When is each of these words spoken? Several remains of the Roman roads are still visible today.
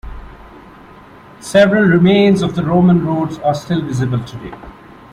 Several 1.41 1.83
remains 1.83 2.41
of 2.41 2.55
the 2.55 2.63
Roman 2.63 3.05
roads 3.05 3.37
are 3.37 3.53
still 3.53 3.85
visible 3.85 4.23
today. 4.23 4.57